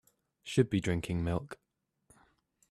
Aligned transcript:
Should 0.41 0.71
be 0.71 0.81
drinking 0.81 1.23
milk. 1.23 1.59